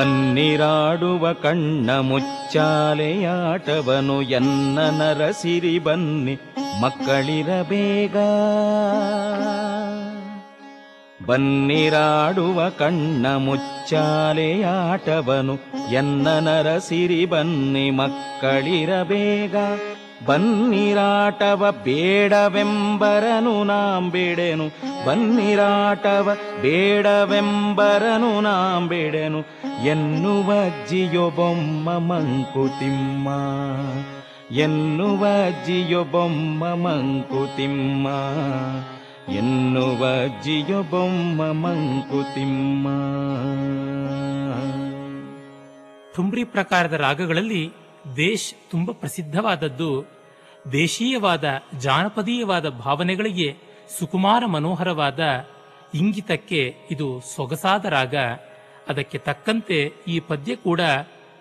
[0.00, 6.40] ಬನ್ನಿರಾಡುವ ಕಣ್ಣ ಮುಚ್ಚಾಲೆಯಾಟವನು ಎನ್ನ ನರಸಿರಿ ಬನ್ನಿ
[6.82, 8.16] ಮಕ್ಕಳಿರ ಬೇಗ.
[11.26, 15.58] ಬನ್ನಿರಾಡುವ ಕಣ್ಣ ಮುಚ್ಚಾಲೆಯಾಟವನು
[15.92, 19.56] ಎನ್ನ ನರಸಿರಿ ಬನ್ನಿ ಮಕ್ಕಳಿರ ಬೇಗ.
[20.26, 24.68] ಬನ್ನಿರಾಟವ ಬೇಡವೆಂಬರನು ನಾಂಬಿಡೆನು
[25.06, 30.52] ಬನ್ನಿರಾಟವ ಬೇಡವೆಂಬರನು ನಾಂಬಿಡೆನು ಎನ್ನುವ
[30.88, 33.28] ಜಿಯೊಬೊಮ್ಮ ಮಂಕುತಿಮ್ಮ.
[34.54, 35.26] ಎನ್ನುವ
[35.66, 38.08] ಜಿಯೊಬೊಮ್ಮ ಮಂಕುತಿಮ್ಮ.
[39.32, 42.88] ಎನ್ನುವ ಜಿಯೊಬೊಮ್ಮ ಮಂಕುತಿಮ್ಮ.
[46.14, 47.72] ತುಂಬ್ರಿ ಪ್ರಕಾರದ ರಾಗಗಳಲ್ಲಿ
[48.16, 50.04] ದೇಶ್ ತುಂಬ ಪ್ರಸಿದ್ಧವಾದದ್ದು.
[50.72, 51.44] ದೇಶೀಯವಾದ,
[51.78, 53.56] ಜಾನಪದೀಯವಾದ ಭಾವನೆಗಳಿಗೆ
[53.98, 55.20] ಸುಕುಮಾರ ಮನೋಹರವಾದ
[55.94, 58.14] ಇಂಗಿತಕ್ಕೆ ಇದು ಸೊಗಸಾದ ರಾಗ.
[58.88, 60.80] ಅದಕ್ಕೆ ತಕ್ಕಂತೆ ಈ ಪದ್ಯ ಕೂಡ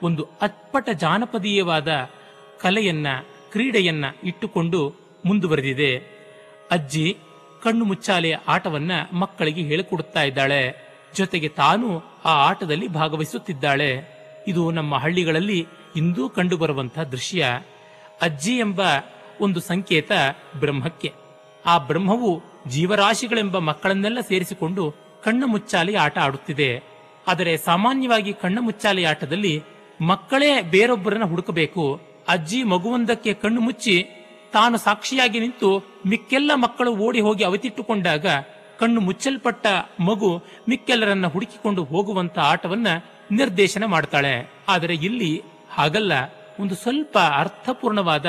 [0.03, 1.87] ಒಂದು ಅತ್ಪಟ ಜಾನಪದೀಯವಾದ
[2.61, 3.07] ಕಲೆಯನ್ನ,
[3.51, 5.97] ಕ್ರೀಡೆಯನ್ನ ಇಟ್ಟುಕೊಂಡು ಮುಂದುವರೆದಿದೆ.
[6.71, 7.17] ಅಜ್ಜಿ
[7.63, 10.89] ಕಣ್ಣು ಮುಚ್ಚಾಲೆಯ ಆಟವನ್ನ ಮಕ್ಕಳಿಗೆ ಹೇಳಿಕೊಡುತ್ತಾ ಇದ್ದಾಳೆ.
[11.15, 14.19] ಜೊತೆಗೆ ತಾನು ಆ ಆಟದಲ್ಲಿ ಭಾಗವಹಿಸುತ್ತಿದ್ದಾಳೆ.
[14.47, 17.45] ಇದು ನಮ್ಮ ಹಳ್ಳಿಗಳಲ್ಲಿ ಇಂದೂ ಕಂಡುಬರುವಂತಹ ದೃಶ್ಯ
[18.21, 18.81] ಅಜ್ಜಿ ಎಂಬ
[19.41, 20.11] ಒಂದು ಸಂಕೇತ
[20.59, 21.13] ಬ್ರಹ್ಮಕ್ಕೆ.
[21.65, 26.83] ಆ ಬ್ರಹ್ಮವು ಜೀವರಾಶಿಗಳೆಂಬ ಮಕ್ಕಳನ್ನೆಲ್ಲ ಸೇರಿಸಿಕೊಂಡು ಕಣ್ಣು ಮುಚ್ಚಾಲಿ ಆಟ ಆಡುತ್ತಿದೆ.
[27.27, 29.63] ಆದರೆ ಸಾಮಾನ್ಯವಾಗಿ ಕಣ್ಣು ಮುಚ್ಚಾಲಿ ಆಟದಲ್ಲಿ
[30.01, 32.01] ಮಕ್ಕಳೇ ಬೇರೊಬ್ಬರನ್ನ ಹುಡುಕಬೇಕು.
[32.27, 34.03] ಅಜ್ಜಿ ಮಗುವೊಂದಕ್ಕೆ ಕಣ್ಣು ಮುಚ್ಚಿ
[34.53, 38.25] ತಾನು ಸಾಕ್ಷಿಯಾಗಿ ನಿಂತು ಮಿಕ್ಕೆಲ್ಲ ಮಕ್ಕಳು ಓಡಿ ಹೋಗಿ ಅವತಿಟ್ಟುಕೊಂಡಾಗ
[38.79, 39.67] ಕಣ್ಣು ಮುಚ್ಚಲ್ಪಟ್ಟ
[39.99, 40.37] ಮಗು
[40.69, 42.87] ಮಿಕ್ಕೆಲ್ಲರನ್ನ ಹುಡುಕಿಕೊಂಡು ಹೋಗುವಂತ ಆಟವನ್ನ
[43.31, 44.51] ನಿರ್ದೇಶನ ಮಾಡ್ತಾಳೆ.
[44.67, 45.41] ಆದರೆ ಇಲ್ಲಿ
[45.71, 46.11] ಹಾಗಲ್ಲ,
[46.59, 48.25] ಒಂದು ಸ್ವಲ್ಪ ಅರ್ಥಪೂರ್ಣವಾದ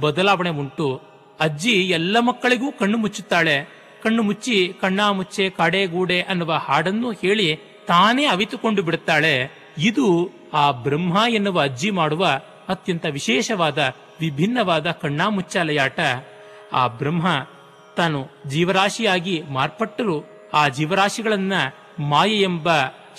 [0.00, 1.00] ಬದಲಾವಣೆ ಉಂಟು.
[1.40, 3.84] ಅಜ್ಜಿ ಎಲ್ಲ ಮಕ್ಕಳಿಗೂ ಕಣ್ಣು ಮುಚ್ಚುತ್ತಾಳೆ.
[4.02, 7.56] ಕಣ್ಣು ಮುಚ್ಚಿ ಕಣ್ಣಾ ಮುಚ್ಚೆ ಕಾಡೆಗೂಡೆ ಅನ್ನುವ ಹಾಡನ್ನು ಹೇಳಿ
[7.88, 9.50] ತಾನೇ ಅವಿತುಕೊಂಡು ಬಿಡುತ್ತಾಳೆ.
[9.78, 12.26] ಇದು ಆ ಬ್ರಹ್ಮ ಎನ್ನುವ ಅಜ್ಜಿ ಮಾಡುವ
[12.68, 13.78] ಅತ್ಯಂತ ವಿಶೇಷವಾದ,
[14.20, 16.00] ವಿಭಿನ್ನವಾದ ಕಣ್ಣಾ ಮುಚ್ಚಾಲೆಯಾಟ.
[16.72, 17.26] ಆ ಬ್ರಹ್ಮ
[17.96, 20.24] ತಾನು ಜೀವರಾಶಿಯಾಗಿ ಮಾರ್ಪಟ್ಟರು.
[20.54, 21.52] ಆ ಜೀವರಾಶಿಗಳನ್ನ
[21.98, 22.68] ಮಾಯೆ ಎಂಬ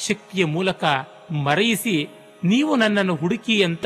[0.08, 0.84] ಶಕ್ತಿಯ ಮೂಲಕ
[1.44, 2.09] ಮರೆಯಿಸಿ
[2.44, 3.85] ನೀವು ನನ್ನನ್ನು ಹುಡುಕಿ ಅಂತ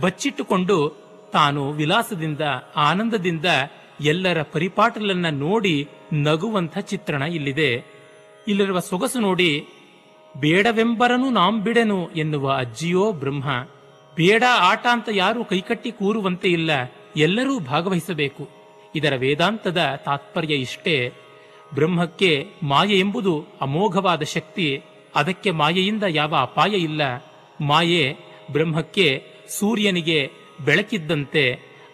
[0.00, 2.40] ಬಚ್ಚಿಟ್ಟುಕೊಂಡು ತಾನು ವಿಲಾಸದಿಂದ,
[2.76, 3.44] ಆನಂದದಿಂದ
[4.00, 7.84] ಎಲ್ಲರ ಪರಿಪಾಟಲನ್ನ ನೋಡಿ ನಗುವಂಥ ಚಿತ್ರಣ ಇಲ್ಲಿದೆ.
[8.48, 9.66] ಇಲ್ಲಿರುವ ಸೊಗಸು ನೋಡಿ,
[10.36, 13.68] ಬೇಡವೆಂಬರನು ನಾಂಬಿಡೆನು ಎನ್ನುವ ಅಜ್ಜಿಯೋ ಬ್ರಹ್ಮ,
[14.16, 16.70] ಬೇಡ ಆಟ ಅಂತ ಯಾರು ಕೈಕಟ್ಟಿ ಕೂರುವಂತೆ ಇಲ್ಲ,
[17.16, 18.48] ಎಲ್ಲರೂ ಭಾಗವಹಿಸಬೇಕು.
[18.96, 21.12] ಇದರ ವೇದಾಂತದ ತಾತ್ಪರ್ಯ ಇಷ್ಟೇ.
[21.74, 24.82] ಬ್ರಹ್ಮಕ್ಕೆ ಮಾಯೆ ಎಂಬುದು ಅಮೋಘವಾದ ಶಕ್ತಿ,
[25.14, 27.02] ಅದಕ್ಕೆ ಮಾಯೆಯಿಂದ ಯಾವ ಅಪಾಯ ಇಲ್ಲ.
[27.60, 28.16] ಮಾಯೆ
[28.52, 30.30] ಬ್ರಹ್ಮಕ್ಕೆ ಸೂರ್ಯನಿಗೆ
[30.64, 31.44] ಬೆಳಕಿದ್ದಂತೆ,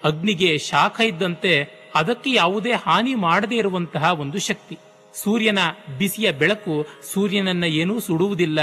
[0.05, 4.79] ಅಗ್ನಿಗೆ ಶಾಖ ಇದ್ದಂತೆ ಅದಕ್ಕೆ ಯಾವುದೇ ಹಾನಿ ಮಾಡದೇ ಇರುವಂತಹ ಒಂದು ಶಕ್ತಿ.
[5.15, 5.59] ಸೂರ್ಯನ
[5.99, 8.59] ಬಿಸಿಯ ಬೆಳಕು ಸೂರ್ಯನನ್ನ ಏನೂ ಸುಡುವುದಿಲ್ಲ,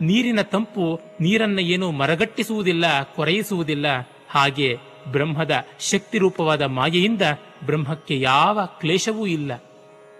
[0.00, 3.86] ನೀರಿನ ತಂಪು ನೀರನ್ನ ಏನೂ ಮರಗಟ್ಟಿಸುವುದಿಲ್ಲ, ಕೊರೆಯಿಸುವುದಿಲ್ಲ.
[4.30, 4.76] ಹಾಗೆ
[5.08, 7.22] ಬ್ರಹ್ಮದ ಶಕ್ತಿ ರೂಪವಾದ ಮಾಯೆಯಿಂದ
[7.66, 9.52] ಬ್ರಹ್ಮಕ್ಕೆ ಯಾವ ಕ್ಲೇಶವೂ ಇಲ್ಲ.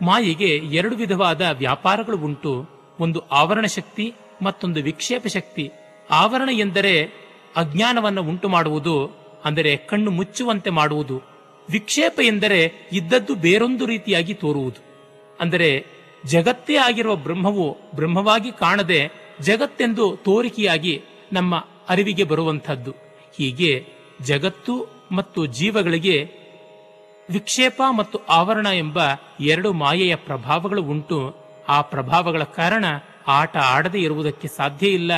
[0.03, 5.71] ಮಾಯೆಗೆ ಎರಡು ವಿಧವಾದ ವ್ಯಾಪಾರಗಳು ಉಂಟು, ಒಂದು ಆವರಣ ಶಕ್ತಿ ಮತ್ತೊಂದು ವಿಕ್ಷೇಪ ಶಕ್ತಿ.
[6.11, 7.03] ಆವರಣ ಎಂದರೆ
[7.57, 9.11] ಅಜ್ಞಾನವನ್ನು ಉಂಟು ಮಾಡುವುದು
[9.45, 11.23] ಅಂದರೆ ಕಣ್ಣು ಮುಚ್ಚುವಂತೆ ಮಾಡುವುದು.
[11.71, 14.85] ವಿಕ್ಷೇಪ ಎಂದರೆ ಇದ್ದದ್ದು ಬೇರೊಂದು ರೀತಿಯಾಗಿ ತೋರುವುದು.
[15.41, 15.87] ಅಂದರೆ
[16.25, 19.11] ಜಗತ್ತೇ ಆಗಿರುವ ಬ್ರಹ್ಮವು ಬ್ರಹ್ಮವಾಗಿ ಕಾಣದೆ
[19.41, 21.03] ಜಗತ್ತೆಂದು ತೋರಿಕೆಯಾಗಿ
[21.33, 22.91] ನಮ್ಮ ಅರಿವಿಗೆ ಬರುವಂಥದ್ದು.
[23.37, 23.87] ಹೀಗೆ
[24.23, 26.31] ಜಗತ್ತು ಮತ್ತು ಜೀವಗಳಿಗೆ
[27.31, 28.99] ವಿಕ್ಷೇಪ ಮತ್ತು ಆವರಣ ಎಂಬ
[29.41, 31.35] ಎರಡು ಮಾಯೆಯ ಪ್ರಭಾವಗಳು ಉಂಟು.
[31.69, 32.85] ಆ ಪ್ರಭಾವಗಳ ಕಾರಣ
[33.29, 35.13] ಆಟ ಆಡದೇ ಇರುವುದಕ್ಕೆ ಸಾಧ್ಯ ಇಲ್ಲ.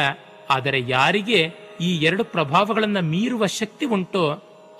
[0.51, 4.25] ಆದರೆ ಯಾರಿಗೆ ಈ ಎರಡು ಪ್ರಭಾವಗಳನ್ನು ಮೀರುವ ಶಕ್ತಿ ಉಂಟೋ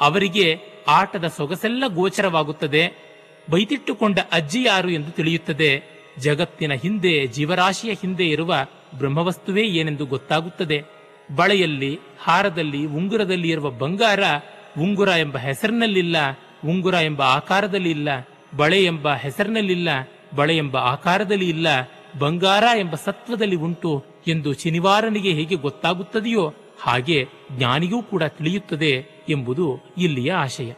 [0.01, 0.59] ಅವರಿಗೆ
[0.89, 3.11] ಆಟದ ಸೊಗಸೆಲ್ಲ ಗೋಚರವಾಗುತ್ತದೆ.
[3.51, 6.01] ಬೈತಿಟ್ಟುಕೊಂಡ ಅಜ್ಜಿ ಯಾರು ಎಂದು ತಿಳಿಯುತ್ತದೆ.
[6.19, 8.55] ಜಗತ್ತಿನ ಹಿಂದೆ, ಜೀವರಾಶಿಯ ಹಿಂದೆ ಇರುವ
[8.99, 10.83] ಬ್ರಹ್ಮವಸ್ತುವೇ ಏನೆಂದು ಗೊತ್ತಾಗುತ್ತದೆ.
[11.37, 14.23] ಬಳೆಯಲ್ಲಿ, ಹಾರದಲ್ಲಿ, ಉಂಗುರದಲ್ಲಿ ಇರುವ ಬಂಗಾರ
[14.79, 16.17] ಉಂಗುರ ಎಂಬ ಹೆಸರಿನಲ್ಲಿಲ್ಲ,
[16.67, 18.09] ಉಂಗುರ ಎಂಬ ಆಕಾರದಲ್ಲಿ ಇಲ್ಲ,
[18.57, 19.89] ಬಳೆ ಎಂಬ ಹೆಸರಿನಲ್ಲಿಲ್ಲ,
[20.35, 21.67] ಬಳೆ ಎಂಬ ಆಕಾರದಲ್ಲಿ ಇಲ್ಲ
[22.19, 30.73] ಬಂಗಾರ ಎಂಬ ಸತ್ವದಲ್ಲಿ ಉಂಟು ಎಂದು ಶನಿವಾರನಿಗೆ ಹೇಗೆ ಗೊತ್ತಾಗುತ್ತದೆಯೋ ಹಾಗೆ ಜ್ಞಾನಿಗೂ ಕೂಡ ತಿಳಿಯುತ್ತದೆ ಎಂಬುದು ಇಲ್ಲಿಯ ಆಶಯ.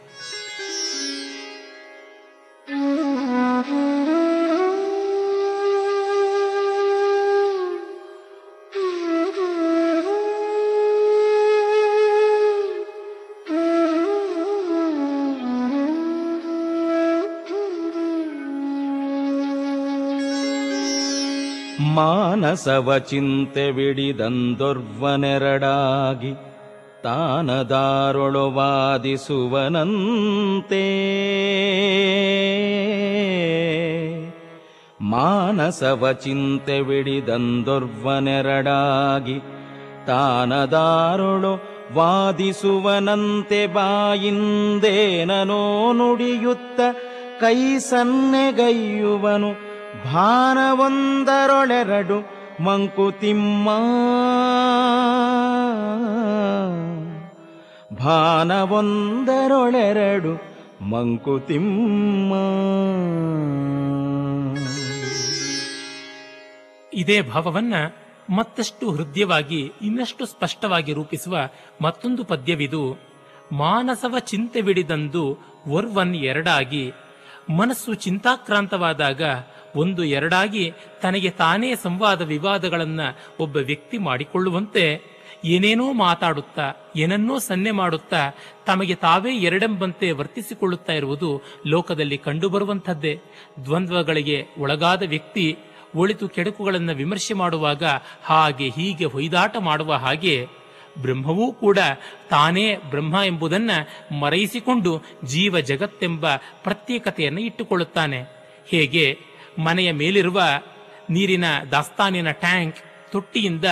[22.43, 26.31] ಮಾನಸವ ಚಿಂತೆ ಬಿಡಿದಂದೊರ್ವನೆರಡಾಗಿ
[27.03, 29.21] ತಾನದಾರೊಳು ವಾದಿಸುವನಂತೆ
[35.11, 39.41] ಮಾನಸವ ಚಿಂತೆ ಬಿಡಿದಂದೊರ್ವನೆರಡಾಗಿ
[40.07, 41.53] ತಾನದಾರೊಳು
[41.93, 46.81] ವಾದಿಸುವನಂತೆ ಬಾಯಿಂದೇನನೋ ನುಡಿಯುತ್ತ
[47.39, 49.72] ಕೈ ಸನ್ನೆಗೈಯುವನು
[50.13, 53.69] ಭಾನವೊಂದರೊಳೆರಡು ಮಂಕುತಿಮ್ಮ.
[57.95, 60.41] ಭಾನವೊಂದರೊಳೆರಡು
[60.85, 62.33] ಮಂಕುತಿಮ್ಮ.
[66.93, 67.73] ಇದೇ ಭಾವವನ್ನ
[68.29, 71.37] ಮತ್ತಷ್ಟು ಹೃದಯವಾಗಿ, ಇನ್ನಷ್ಟು ಸ್ಪಷ್ಟವಾಗಿ ರೂಪಿಸುವ
[71.81, 72.97] ಮತ್ತೊಂದು ಪದ್ಯವಿದು,
[73.51, 75.37] ಮಾನಸವ ಚಿಂತೆ ಬಿಡಿದಂದು
[75.67, 76.93] ಒರ್ವನ್ ಎರಡಾಗಿ,
[77.57, 79.21] ಮನಸ್ಸು ಚಿಂತಾಕ್ರಾಂತವಾದಾಗ
[79.75, 85.13] ಒಂದು ಎರಡಾಗಿ ತನಗೆ ತಾನೇ ಸಂವಾದ ವಿವಾದಗಳನ್ನು ಒಬ್ಬ ವ್ಯಕ್ತಿ ಮಾಡಿಕೊಳ್ಳುವಂತೆ
[85.45, 88.31] ಏನೇನೋ ಮಾತಾಡುತ್ತಾ, ಏನನ್ನೋ ಸನ್ನೆ ಮಾಡುತ್ತಾ,
[88.65, 93.19] ತಮಗೆ ತಾವೇ ಎರಡೆಂಬಂತೆ ವರ್ತಿಸಿಕೊಳ್ಳುತ್ತಾ ಇರುವುದು ಲೋಕದಲ್ಲಿ ಕಂಡುಬರುವಂಥದ್ದೇ.
[93.65, 95.57] ದ್ವಂದ್ವಗಳಿಗೆ ಒಳಗಾದ ವ್ಯಕ್ತಿ
[95.95, 97.83] ಒಳಿತು ಕೆಡುಕುಗಳನ್ನು ವಿಮರ್ಶೆ ಮಾಡುವಾಗ
[98.23, 100.47] ಹಾಗೆ ಹೀಗೆ ಹೊಯ್ದಾಟ ಮಾಡುವ ಹಾಗೆ
[101.01, 101.77] ಬ್ರಹ್ಮವೂ ಕೂಡ
[102.29, 103.71] ತಾನೇ ಬ್ರಹ್ಮ ಎಂಬುದನ್ನ
[104.21, 108.21] ಮರೆಯಿಸಿಕೊಂಡು ಜೀವ ಜಗತ್ತೆಂಬ ಪ್ರತ್ಯೇಕತೆಯನ್ನು ಇಟ್ಟುಕೊಳ್ಳುತ್ತಾನೆ.
[108.67, 109.32] ಹೇಗೆ?
[109.59, 110.43] ಮನೆಯ ಮೇಲಿರುವ
[111.09, 112.77] ನೀರಿನ ದಾಸ್ತಾನಿನ ಟ್ಯಾಂಕ್
[113.11, 113.65] ತೊಟ್ಟಿಯಿಂದ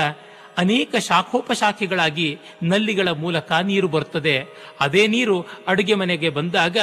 [0.57, 4.45] ಅನೇಕ ಶಾಖೋಪಶಾಖೆಗಳಾಗಿ ನಲ್ಲಿಗಳ ಮೂಲಕ ನೀರು ಬರುತ್ತದೆ.
[4.79, 6.77] ಅದೇ ನೀರು ಅಡುಗೆ ಮನೆಗೆ ಬಂದಾಗ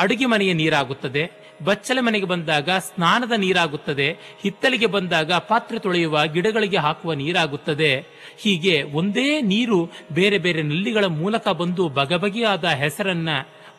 [0.00, 1.46] ಅಡುಗೆ ಮನೆಯ ನೀರಾಗುತ್ತದೆ.
[1.64, 4.16] ಬಚ್ಚಲ ಮನೆಗೆ ಬಂದಾಗ ಸ್ನಾನದ ನೀರಾಗುತ್ತದೆ.
[4.42, 8.04] ಹಿತ್ತಲಿಗೆ ಬಂದಾಗ ಪಾತ್ರೆ ತೊಳೆಯುವ ಗಿಡಗಳಿಗೆ ಹಾಕುವ ನೀರಾಗುತ್ತದೆ.
[8.38, 13.28] ಹೀಗೆ ಒಂದೇ ನೀರು ಬೇರೆ ಬೇರೆ ನಲ್ಲಿಗಳ ಮೂಲಕ ಬಂದು ಬಗೆಬಗೆಯಾದ ಹೆಸರನ್ನ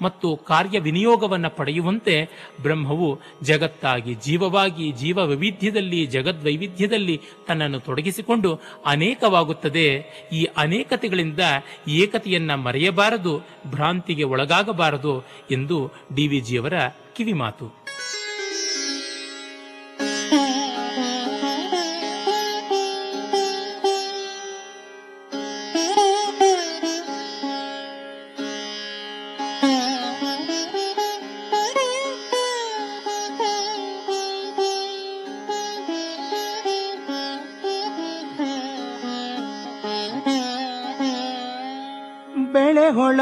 [0.01, 2.29] ಮತ್ತು ಕಾರ್ಯ ವಿನಿಯೋಗವನ್ನು ಪಡೆಯುವಂತೆ
[2.61, 9.87] ಬ್ರಹ್ಮವು ಜಗತ್ತಾಗಿ ಜೀವವಾಗಿ ಜೀವ ವೈವಿಧ್ಯದಲ್ಲಿ ಜಗದ್ವೈವಿಧ್ಯದಲ್ಲಿ ತನ್ನನ್ನು ತೊಡಗಿಸಿಕೊಂಡು ಅನೇಕವಾಗುತ್ತದೆ.
[10.33, 11.39] ಈ ಅನೇಕತೆಗಳಿಂದ
[11.87, 16.73] ಏಕತೆಯನ್ನು ಮರೆಯಬಾರದು, ಭ್ರಾಂತಿಗೆ ಒಳಗಾಗಬಾರದು ಎಂದು ಡಿ ವಿ ಜಿಯವರ
[17.15, 17.87] ಕಿವಿಮಾತು.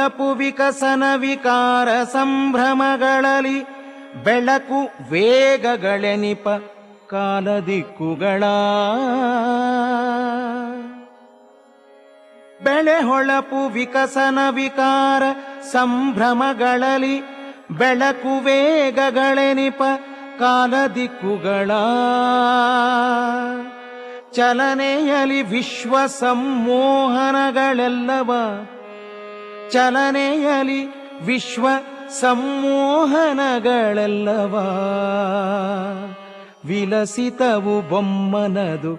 [0.07, 3.55] ಹೊಳಪು ವಿಕಸನ ವಿಕಾರ ಸಂಭ್ರಮಗಳಲ್ಲಿ
[4.25, 4.79] ಬೆಳಕು
[5.11, 6.47] ವೇಗಗಳೆನಿಪ
[7.11, 8.43] ಕಾಲ ದಿಕ್ಕುಗಳ
[12.61, 15.23] ಬೆಳೆ ಹೊಳಪು ವಿಕಸನ ವಿಕಾರ
[15.71, 17.15] ಸಂಭ್ರಮಗಳಲ್ಲಿ
[17.73, 19.81] ಬೆಳಕು ವೇಗಗಳೆನಿಪ
[20.39, 21.71] ಕಾಲ ದಿಕ್ಕುಗಳ
[24.37, 26.71] ಚಲನೆಯಲ್ಲಿ ವಿಶ್ವ ಸಂಮೋಹನಗಳೆಲ್ಲವ
[29.71, 30.85] ಚಲನೆಯಲಿ
[31.25, 31.67] ವಿಶ್ವ
[32.09, 33.21] ಸಂಮೋಹನಗಳೆಲ್ಲವ.
[36.65, 38.95] ವಿಲಸಿತವು ಬೊಮ್ಮನದು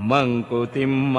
[0.00, 1.16] ಮಂಕುತಿಮ್ಮ.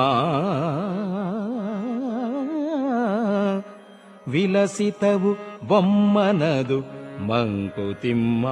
[4.27, 6.79] ವಿಲಸಿತವು ಬೊಮ್ಮನದು
[7.27, 8.47] ಮಂಕುತಿಮ್ಮ.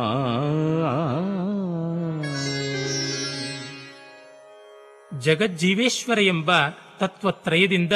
[5.19, 6.51] ಜಗಜ್ಜೀವೇಶ್ವರ ಎಂಬ
[6.99, 7.93] ತತ್ವತ್ರಯದಿಂದ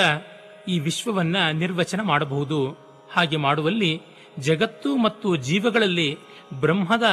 [0.67, 2.77] ಈ ವಿಶ್ವವನ್ನ ನಿರ್ವಚನ ಮಾಡಬಹುದು.
[3.13, 4.01] ಹಾಗೆ ಮಾಡುವಲ್ಲಿ
[4.39, 6.17] ಜಗತ್ತು ಮತ್ತು ಜೀವಗಳಲ್ಲಿ
[6.60, 7.03] ಬ್ರಹ್ಮದ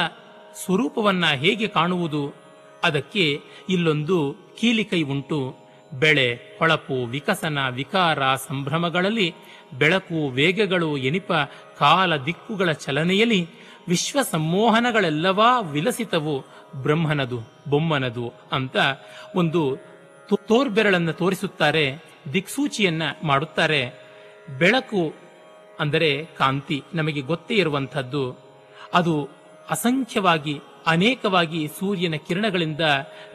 [0.65, 2.33] ಸ್ವರೂಪವನ್ನ ಹೇಗೆ ಕಾಣುವುದು?
[2.83, 5.55] ಅದಕ್ಕೆ ಇಲ್ಲೊಂದು ಕೀಲಿಕೈ ಉಂಟು.
[5.99, 9.33] ಬೆಳೆ, ಹೊಳಪು, ವಿಕಸನ, ವಿಕಾರ, ಸಂಭ್ರಮಗಳಲ್ಲಿ
[9.77, 11.33] ಬೆಳಕು, ವೇಗಗಳು ಎನಿಪ
[11.77, 13.49] ಕಾಲ ದಿಕ್ಕುಗಳ ಚಲನೆಯಲ್ಲಿ
[13.87, 16.45] ವಿಶ್ವ ಸಂಮೋಹನಗಳೆಲ್ಲವಾ ವಿಲಸಿತವು.
[16.81, 18.75] ಬ್ರಹ್ಮನದು, ಬೊಮ್ಮನದು ಅಂತ
[19.35, 19.77] ಒಂದು
[20.35, 22.12] ತೋರ್ಬೆರಳನ್ನು ತೋರಿಸುತ್ತಾರೆ.
[22.33, 23.93] ದಿಕ್ಸೂಚಿಯನ್ನ ಮಾಡುತ್ತಾರೆ.
[24.59, 25.13] ಬೆಳಕು
[25.79, 28.37] ಅಂದರೆ ಕಾಂತಿ ನಮಗೆ ಗೊತ್ತೇ ಇರುವಂಥದ್ದು.
[28.93, 29.29] ಅದು
[29.69, 32.81] ಅಸಂಖ್ಯವಾಗಿ, ಅನೇಕವಾಗಿ ಸೂರ್ಯನ ಕಿರಣಗಳಿಂದ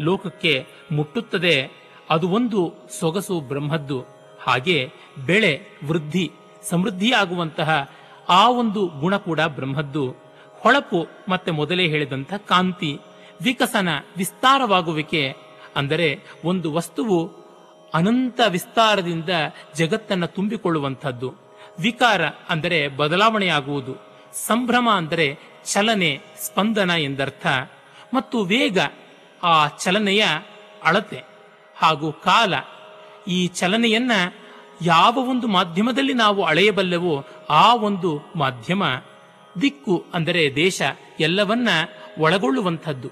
[0.00, 1.71] ಲೋಕಕ್ಕೆ ಮುಟ್ಟುತ್ತದೆ.
[2.11, 4.04] ಅದು ಒಂದು ಸೊಗಸು ಬ್ರಹ್ಮದ್ದು.
[4.40, 4.92] ಹಾಗೆ
[5.26, 6.30] ಬೆಳೆ, ವೃದ್ಧಿ,
[6.62, 7.90] ಸಮೃದ್ಧಿಯಾಗುವಂತಹ
[8.28, 10.11] ಆ ಒಂದು ಗುಣ ಕೂಡ ಬ್ರಹ್ಮದ್ದು.
[10.52, 12.99] ಹೊಳಪು ಮತ್ತೆ ಮೊದಲೇ ಹೇಳಿದಂಥ ಕಾಂತಿ,
[13.42, 15.35] ವಿಕಸನ ವಿಸ್ತಾರವಾಗುವಿಕೆ,
[15.76, 17.48] ಅಂದರೆ ಒಂದು ವಸ್ತುವು
[17.95, 19.28] ಅನಂತ ವಿಸ್ತಾರದಿಂದ
[19.76, 21.35] ಜಗತ್ತನ್ನು ತುಂಬಿಕೊಳ್ಳುವಂಥದ್ದು.
[21.80, 23.97] ವಿಕಾರ ಅಂದರೆ ಬದಲಾವಣೆಯಾಗುವುದು.
[24.33, 25.38] ಸಂಭ್ರಮ ಅಂದರೆ
[25.73, 27.47] ಚಲನೆ, ಸ್ಪಂದನ ಎಂದರ್ಥ.
[28.14, 28.78] ಮತ್ತು ವೇಗ
[29.42, 30.25] ಆ ಚಲನೆಯ
[30.85, 31.25] ಅಳತೆ
[31.76, 32.54] ಹಾಗೂ ಕಾಲ.
[33.28, 34.12] ಈ ಚಲನೆಯನ್ನ
[34.83, 38.83] ಯಾವ ಒಂದು ಮಾಧ್ಯಮದಲ್ಲಿ ನಾವು ಅಳೆಯಬಲ್ಲೆವೋ ಆ ಒಂದು ಮಾಧ್ಯಮ.
[39.62, 40.83] ದಿಕ್ಕು ಅಂದರೆ ದೇಶ
[41.21, 41.68] ಎಲ್ಲವನ್ನ
[42.18, 43.11] ಒಳಗೊಳ್ಳುವಂಥದ್ದು.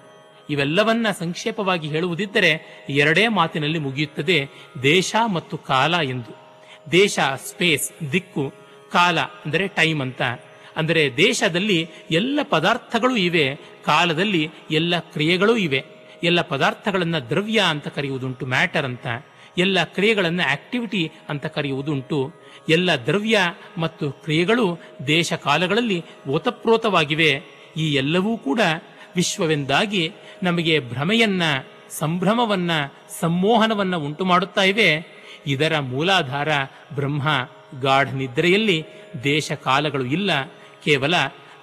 [0.50, 4.48] ಇವೆಲ್ಲವನ್ನ ಸಂಕ್ಷೇಪವಾಗಿ ಹೇಳುವುದಿದ್ದರೆ ಎರಡೇ ಮಾತಿನಲ್ಲಿ ಮುಗಿಯುತ್ತದೆ
[4.82, 6.32] ದೇಶ ಮತ್ತು ಕಾಲ ಎಂದು.
[6.92, 8.52] ದೇಶ ಸ್ಪೇಸ್ ದಿಕ್ಕು,
[8.92, 10.22] ಕಾಲ ಅಂದರೆ ಟೈಮ್ ಅಂತ.
[10.76, 15.84] ಅಂದರೆ ದೇಶದಲ್ಲಿ ಎಲ್ಲ ಪದಾರ್ಥಗಳು ಇವೆ, ಕಾಲದಲ್ಲಿ ಎಲ್ಲ ಕ್ರಿಯೆಗಳೂ ಇವೆ.
[16.24, 19.06] ಎಲ್ಲ ಪದಾರ್ಥಗಳನ್ನು ದ್ರವ್ಯ ಅಂತ ಕರೆಯುವುದುಂಟು ಮ್ಯಾಟರ್ ಅಂತ.
[19.58, 22.32] ಎಲ್ಲ ಕ್ರಿಯೆಗಳನ್ನು ಆಕ್ಟಿವಿಟಿ ಅಂತ ಕರೆಯುವುದುಂಟು.
[22.68, 23.38] ಎಲ್ಲ ದ್ರವ್ಯ
[23.78, 27.42] ಮತ್ತು ಕ್ರಿಯೆಗಳು ದೇಶ ಕಾಲಗಳಲ್ಲಿ ಓತಪ್ರೋತವಾಗಿವೆ.
[27.76, 28.60] ಈ ಎಲ್ಲವೂ ಕೂಡ
[29.16, 30.12] ವಿಶ್ವವೆಂದಾಗಿ
[30.42, 31.42] ನಮಗೆ ಭ್ರಮೆಯನ್ನ,
[31.90, 32.70] ಸಂಭ್ರಮವನ್ನ,
[33.20, 35.16] ಸಂಮೋಹನವನ್ನ ಉಂಟು ಮಾಡುತ್ತಾ ಇವೆ.
[35.46, 36.48] ಇದರ ಮೂಲಾಧಾರ
[36.94, 37.48] ಬ್ರಹ್ಮ,
[37.80, 38.84] ಗಾಢ ನಿದ್ರೆಯಲ್ಲಿ
[39.24, 40.44] ದೇಶ ಕಾಲಗಳು ಇಲ್ಲ.
[40.84, 41.14] ಕೇವಲ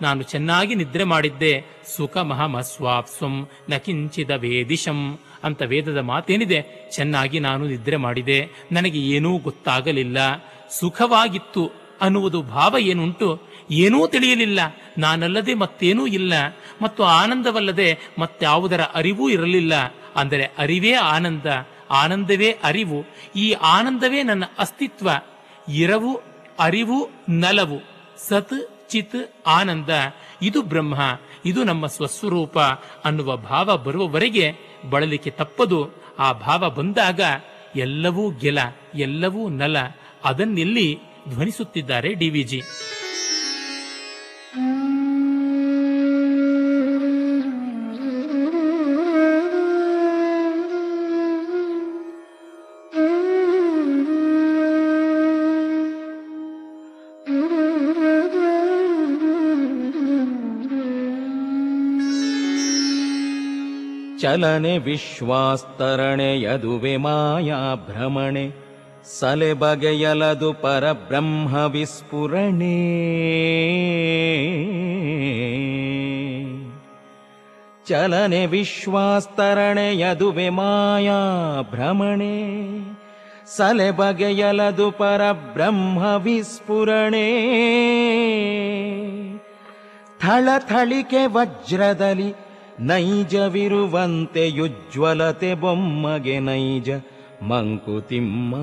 [0.01, 1.63] ನಾನು ಚೆನ್ನಾಗಿ ನಿದ್ರೆ ಮಾಡಿದ್ದೆ.
[1.95, 6.89] ಸುಖ ಮಹಮಸ್ವಾಪ್ಸ್ವಂ ನ ಕಿಂಚಿದ ವೇದಿಶಂ ಅಂತ ವೇದದ ಮಾತೇನಿದೆ.
[6.95, 8.49] ಚೆನ್ನಾಗಿ ನಾನು ನಿದ್ರೆ ಮಾಡಿದೆ.
[8.71, 10.17] ನನಗೆ ಏನೂ ಗೊತ್ತಾಗಲಿಲ್ಲ.
[10.79, 13.41] ಸುಖವಾಗಿತ್ತು ಅನ್ನುವುದು ಭಾವ ಏನುಂಟು?
[13.73, 14.59] ಏನೂ ತಿಳಿಯಲಿಲ್ಲ.
[14.97, 16.33] ನಾನಲ್ಲದೆ ಮತ್ತೇನೂ ಇಲ್ಲ.
[16.81, 19.73] ಮತ್ತು ಆನಂದವಲ್ಲದೆ ಮತ್ತಾವುದರ ಅರಿವೂ ಇರಲಿಲ್ಲ.
[20.15, 21.45] ಅಂದರೆ ಅರಿವೇ ಆನಂದ.
[21.91, 23.05] ಆನಂದವೇ ಅರಿವು.
[23.35, 25.09] ಈ ಆನಂದವೇ ನನ್ನ ಅಸ್ತಿತ್ವ.
[25.69, 26.21] ಇರವು,
[26.59, 27.81] ಅರಿವು, ನಲವು.
[28.29, 29.89] ಸತ್, ಚಿತ್, ಆನಂದ.
[30.41, 31.19] ಇದು ಬ್ರಹ್ಮ.
[31.45, 32.59] ಇದು ನಮ್ಮ ಸ್ವಸ್ವರೂಪ
[33.05, 34.55] ಅನ್ನುವ ಭಾವ ಬರುವವರೆಗೆ
[34.89, 35.89] ಬಳಲಿಕೆ ತಪ್ಪದು.
[36.19, 37.21] ಆ ಭಾವ ಬಂದಾಗ
[37.75, 38.59] ಎಲ್ಲವೂ ಗೆಲ,
[38.95, 39.77] ಎಲ್ಲವೂ ನಲ.
[40.25, 40.99] ಅದನ್ನಿಲ್ಲಿ
[41.29, 42.61] ಧ್ವನಿಸುತ್ತಿದ್ದಾರೆ ಡಿವಿಜಿ
[64.23, 68.51] ಚಲನೆ ವಿಶ್ವಾಸ್ತರಣೆ ಯದುವೆ ಮಾಯಾ ಭ್ರಮಣೆ
[69.19, 72.75] ಸಲೆ ಬಗೆಯಲದು ಪರಬ್ರಹ್ಮ ವಿಸ್ಫುರಣೆ.
[77.85, 82.53] ಚಲನೆ ವಿಶ್ವಾಸ್ತರಣೆ ಯದುವೆ ಮಾಯಾ ಭ್ರಮಣೆ
[83.57, 87.29] ಸಲೆ ಬಗೆಯಲದು ಪರಬ್ರಹ್ಮ ವಿಸ್ಫುರಣೆ.
[90.21, 92.42] ಥಳಥಳಿಕೆ ವಜ್ರದಲ್ಲಿ
[92.79, 96.89] ನೈಜವಿರುವಂತೆ ಯುಜ್ವಲತೆ ಬೊಮ್ಮಗೆ ನೈಜ
[97.43, 98.55] ಮಂಕುತಿಮ್ಮ.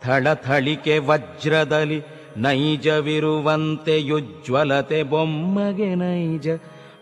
[0.00, 2.02] ಥಳಥಳಿಕೆ ವಜ್ರದಲ್ಲಿ
[2.36, 6.48] ನೈಜವಿರುವಂತೆ ಯುಜ್ವಲತೆ ಬೊಮ್ಮಗೆ ನೈಜ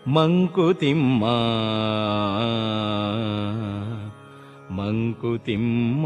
[0.07, 1.23] ಮಂಕುತಿಮ್ಮ.
[4.71, 6.05] ಮಂಕುತಿಮ್ಮ.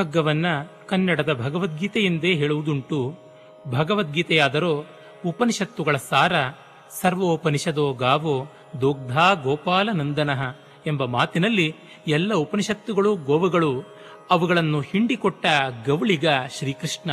[0.00, 0.46] ಕಗ್ಗವನ್ನ
[0.88, 3.14] ಕನ್ನಡದ ಭಗವದ್ಗೀತೆ ಎಂದೇ ಹೇಳುವುದುಂಟು.
[3.66, 4.84] ಭಗವದ್ಗೀತೆಯಾದರೋ
[5.26, 6.32] ಉಪನಿಷತ್ತುಗಳ ಸಾರ
[7.00, 8.46] ಸರ್ವೋಪನಿಷದೋ ಗಾವೋ
[8.80, 11.74] ದೋಗ್ಧಾ ಗೋಪಾಲ ನಂದನಃ ಎಂಬ ಮಾತಿನಲ್ಲಿ
[12.08, 13.84] ಎಲ್ಲ ಉಪನಿಷತ್ತುಗಳು, ಗೋವುಗಳು
[14.30, 15.46] ಅವುಗಳನ್ನು ಹಿಂಡಿಕೊಟ್ಟ
[15.86, 16.28] ಗವಳಿಗ
[16.58, 17.10] ಶ್ರೀಕೃಷ್ಣ.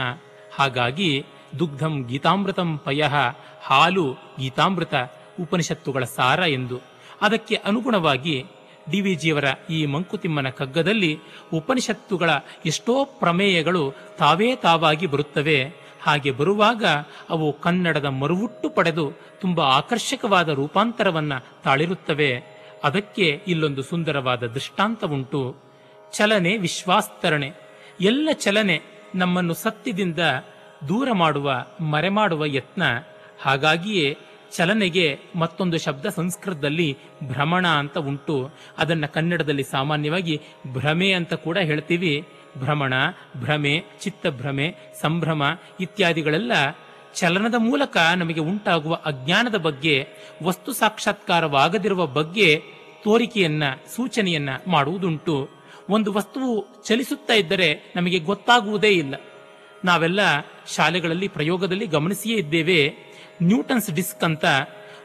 [0.56, 1.26] ಹಾಗಾಗಿ
[1.60, 3.14] ದುಗ್ಧಂ ಗೀತಾಮೃತಂ ಪಯಃ
[3.62, 4.94] ಹಾಲು ಗೀತಾಮೃತ
[5.42, 6.80] ಉಪನಿಷತ್ತುಗಳ ಸಾರ ಎಂದು.
[7.22, 8.46] ಅದಕ್ಕೆ ಅನುಗುಣವಾಗಿ
[8.92, 11.20] ಡಿವಿಜಿಯವರ ಈ ಮಂಕುತಿಮ್ಮನ ಕಗ್ಗದಲ್ಲಿ
[11.54, 12.30] ಉಪನಿಷತ್ತುಗಳ
[12.66, 15.74] ಎಷ್ಟೋ ಪ್ರಮೇಯಗಳು ತಾವೇ ತಾವಾಗಿ ಬರುತ್ತವೆ.
[16.04, 16.86] ಹಾಗೆ ಬರುವಾಗ
[17.30, 22.44] ಅವು ಕನ್ನಡದ ಮರುವುಟ್ಟು ಪಡೆದು ತುಂಬ ಆಕರ್ಷಕವಾದ ರೂಪಾಂತರವನ್ನ ತಾಳಿರುತ್ತವೆ.
[22.84, 25.56] ಅದಕ್ಕೆ ಇಲ್ಲೊಂದು ಸುಂದರವಾದ ದೃಷ್ಟಾಂತವುಂಟು.
[26.14, 27.52] ಚಲನೆ ವಿಶ್ವಾಸ್ತರಣೆ.
[28.02, 28.82] ಎಲ್ಲ ಚಲನೆ
[29.16, 30.20] ನಮ್ಮನ್ನು ಸತ್ಯದಿಂದ
[30.88, 32.84] ದೂರ ಮಾಡುವ, ಮರೆಮಾಡುವ ಯತ್ನ.
[33.42, 34.18] ಹಾಗಾಗಿಯೇ
[34.52, 38.50] ಚಲನೆಗೆ ಮತ್ತೊಂದು ಶಬ್ದ ಸಂಸ್ಕೃತದಲ್ಲಿ ಭ್ರಮಣ ಅಂತ ಉಂಟು.
[38.78, 42.26] ಅದನ್ನು ಕನ್ನಡದಲ್ಲಿ ಸಾಮಾನ್ಯವಾಗಿ ಭ್ರಮೆ ಅಂತ ಕೂಡ ಹೇಳ್ತೀವಿ.
[42.58, 42.94] ಭ್ರಮಣ,
[43.38, 45.44] ಭ್ರಮೆ, ಚಿತ್ತಭ್ರಮೆ, ಸಂಭ್ರಮ
[45.80, 46.52] ಇತ್ಯಾದಿಗಳೆಲ್ಲ
[47.16, 50.08] ಚಲನದ ಮೂಲಕ ನಮಗೆ ಉಂಟಾಗುವ ಅಜ್ಞಾನದ ಬಗ್ಗೆ,
[50.44, 52.62] ವಸ್ತು ಸಾಕ್ಷಾತ್ಕಾರವಾಗದಿರುವ ಬಗ್ಗೆ
[53.04, 53.64] ತೋರಿಕೆಯನ್ನ,
[53.96, 55.50] ಸೂಚನೆಯನ್ನ ಮಾಡುವುದುಂಟು.
[55.90, 59.16] ಒಂದು ವಸ್ತುವು ಚಲಿಸುತ್ತಾ ಇದ್ದರೆ ನಮಗೆ ಗೊತ್ತಾಗುವುದೇ ಇಲ್ಲ.
[59.86, 60.20] ನಾವೆಲ್ಲ
[60.76, 63.07] ಶಾಲೆಗಳಲ್ಲಿ ಪ್ರಯೋಗದಲ್ಲಿ ಗಮನಿಸಿಯೇ ಇದ್ದೇವೆ.
[63.44, 64.46] ನ್ಯೂಟನ್ಸ್ ಡಿಸ್ಕ್ ಅಂತ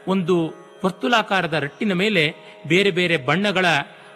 [0.07, 0.53] ಒಂದು
[0.85, 2.35] ವರ್ತುಲಾಕಾರದ ರಟ್ಟಿನ ಮೇಲೆ
[2.67, 3.65] ಬೇರೆ ಬೇರೆ ಬಣ್ಣಗಳ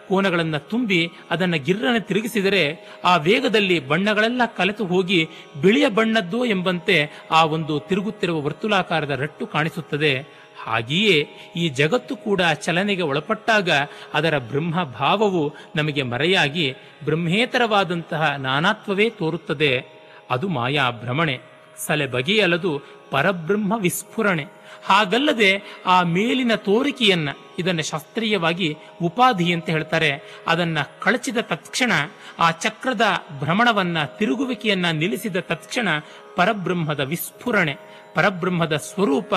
[0.09, 5.29] ಕೋನಗಳನ್ನು ತುಂಬಿ ಅದನ್ನು ಗಿರ್ರನ್ನು ತಿರುಗಿಸಿದರೆ ಆ ವೇಗದಲ್ಲಿ ಬಣ್ಣಗಳೆಲ್ಲ ಕಲೆತು ಹೋಗಿ
[5.62, 10.25] ಬಿಳಿಯ ಬಣ್ಣದ್ದು ಎಂಬಂತೆ ಆ ಒಂದು ತಿರುಗುತ್ತಿರುವ ವರ್ತುಲಾಕಾರದ ರಟ್ಟು ಕಾಣಿಸುತ್ತದೆ.
[10.63, 13.69] ಹಾಗೆಯೇ ಈ ಜಗತ್ತು ಕೂಡ ಚಲನೆಗೆ ಒಳಪಟ್ಟಾಗ
[14.13, 19.86] ಅದರ ಬ್ರಹ್ಮ ಭಾವವು ನಮಗೆ ಮರೆಯಾಗಿ ಬ್ರಹ್ಮೇತರವಾದಂತಹ ನಾನಾತ್ವವೇ ತೋರುತ್ತದೆ.
[20.29, 21.39] ಅದು ಮಾಯಾ ಭ್ರಮಣೆ.
[21.88, 24.45] ಸಲೆ ಬಗೆಯಲದು ಪರಬ್ರಹ್ಮ ವಿಸ್ಫುರಣೆ.
[24.85, 30.41] ಹಾಗಲ್ಲದೆ ಆ ಮೇಲಿನ ತೋರಿಕೆಯನ್ನ ಇದನ್ನು ಶಾಸ್ತ್ರೀಯವಾಗಿ ಉಪಾಧಿ ಅಂತ ಹೇಳ್ತಾರೆ.
[30.47, 31.91] ಅದನ್ನ ಕಳಚಿದ ತತ್ಕ್ಷಣ
[32.39, 33.01] ಆ ಚಕ್ರದ
[33.39, 35.87] ಭ್ರಮಣವನ್ನ, ತಿರುಗುವಿಕೆಯನ್ನ ನಿಲ್ಲಿಸಿದ ತತ್ಕ್ಷಣ
[36.35, 37.75] ಪರಬ್ರಹ್ಮದ ವಿಸ್ಫುರಣೆ,
[38.15, 39.33] ಪರಬ್ರಹ್ಮದ ಸ್ವರೂಪ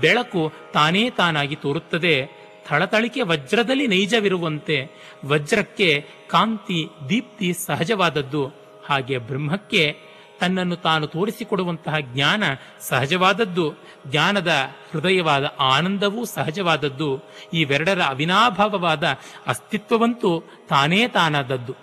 [0.00, 2.38] ಬೆಳಕು ತಾನೇ ತಾನಾಗಿ ತೋರುತ್ತದೆ.
[2.66, 4.90] ಥಳಥಳಿಕೆ ವಜ್ರದಲ್ಲಿ ನೈಜವಿರುವಂತೆ,
[5.24, 8.46] ವಜ್ರಕ್ಕೆ ಕಾಂತಿ ದೀಪ್ತಿ ಸಹಜವಾದದ್ದು.
[8.86, 10.07] ಹಾಗೆ ಬ್ರಹ್ಮಕ್ಕೆ
[10.40, 12.44] ತನ್ನನ್ನು ತಾನು ತೋರಿಸಿಕೊಡುವಂತಹ ಜ್ಞಾನ
[12.80, 13.72] ಸಹಜವಾದದ್ದು.
[14.06, 14.52] ಜ್ಞಾನದ
[14.92, 17.24] ಹೃದಯವಾದ ಆನಂದವೂ ಸಹಜವಾದದ್ದು.
[17.52, 19.04] ಇವೆರಡರ ಅವಿನಾಭಾವವಾದ
[19.46, 21.74] ಅಸ್ತಿತ್ವವಂತೂ ತಾನೇ ತಾನಾದದ್ದು.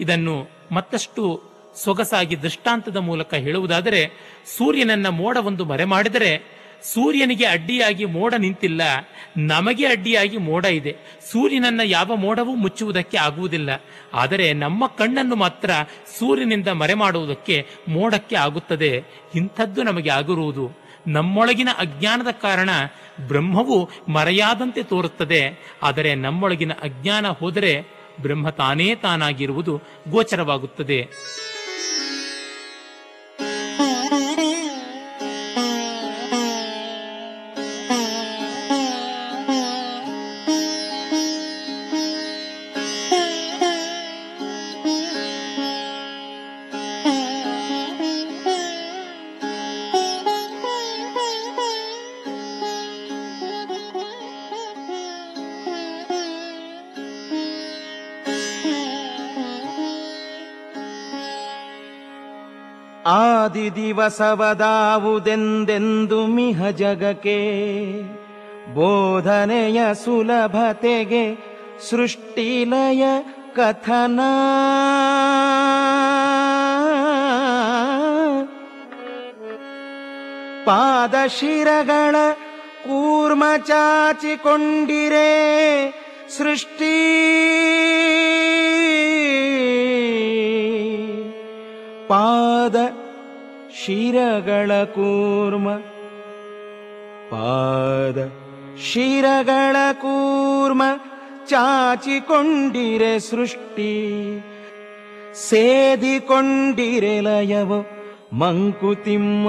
[0.00, 1.42] ಇದನ್ನು ಮತ್ತಷ್ಟು
[1.84, 4.08] ಸೊಗಸಾಗಿ ದೃಷ್ಟಾಂತದ ಮೂಲಕ ಹೇಳುವುದಾದರೆ,
[4.58, 8.82] ಸೂರ್ಯನನ್ನ ಮೋಡವೊಂದು ಮರೆ ಮಾಡಿದರೆ ಸೂರ್ಯನಿಗೆ ಅಡ್ಡಿಯಾಗಿ ಮೋಡ ನಿಂತಿಲ್ಲ.
[9.36, 10.96] ನಮಗೆ ಅಡ್ಡಿಯಾಗಿ ಮೋಡ ಇದೆ.
[11.32, 13.70] ಸೂರ್ಯನನ್ನ ಯಾವ ಮೋಡವೂ ಮುಚ್ಚುವುದಕ್ಕೆ ಆಗುವುದಿಲ್ಲ.
[14.14, 15.70] ಆದರೆ ನಮ್ಮ ಕಣ್ಣನ್ನು ಮಾತ್ರ
[16.18, 19.04] ಸೂರ್ಯನಿಂದ ಮರೆ ಮಾಡುವುದಕ್ಕೆ ಮೋಡಕ್ಕೆ ಆಗುತ್ತದೆ.
[19.34, 20.82] ಇಂಥದ್ದು ನಮಗೆ ಆಗಿರುವುದು.
[21.06, 22.70] ನಮ್ಮೊಳಗಿನ ಅಜ್ಞಾನದ ಕಾರಣ
[23.26, 25.72] ಬ್ರಹ್ಮವು ಮರೆಯಾದಂತೆ ತೋರುತ್ತದೆ.
[25.82, 31.08] ಆದರೆ ನಮ್ಮೊಳಗಿನ ಅಜ್ಞಾನ ಹೋದರೆ ಬ್ರಹ್ಮ ತಾನೇ ತಾನಾಗಿರುವುದು ಗೋಚರವಾಗುತ್ತದೆ.
[64.02, 67.38] ಆದಿ ದಿವಸವದಾವುದೆಂದೆಂದು ಮಿಹ ಜಗಕ್ಕೆ
[68.74, 71.24] ಬೋಧನೆಯ ಸುಲಭತೆಗೆ
[71.90, 73.04] ಸೃಷ್ಟಿಲಯ
[73.56, 74.20] ಕಥನ.
[80.66, 82.16] ಪಾದಶಿರಗಳ
[82.84, 85.30] ಕೂರ್ಮ ಚಾಚಿಕೊಂಡಿರೆ
[86.38, 86.96] ಸೃಷ್ಟಿ.
[92.08, 92.76] ಪಾದ
[93.86, 95.76] ಶಿರಗಳ ಕೂರ್ಮ.
[97.30, 98.30] ಪಾದ
[98.78, 100.82] ಶಿರಗಳ ಕೂರ್ಮ
[101.46, 104.12] ಚಾಚಿಕೊಂಡಿರೆ ಸೃಷ್ಟಿ.
[105.34, 107.72] ಸೇದಿಕೊಂಡಿರೆ ಲಯವ
[108.32, 109.48] ಮಂಕುತಿಮ್ಮ.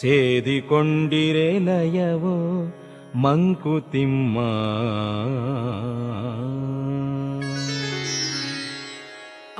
[0.00, 2.66] ಸೇದಿಕೊಂಡಿರೆ ಲಯವು
[3.18, 4.38] ಮಂಕುತಿಮ್ಮ.